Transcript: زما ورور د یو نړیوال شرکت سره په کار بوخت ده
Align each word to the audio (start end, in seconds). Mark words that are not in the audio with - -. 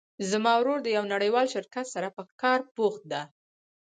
زما 0.29 0.53
ورور 0.59 0.77
د 0.83 0.87
یو 0.97 1.03
نړیوال 1.13 1.45
شرکت 1.55 1.85
سره 1.95 2.07
په 2.17 2.21
کار 2.41 2.59
بوخت 2.75 3.03
ده 3.11 3.21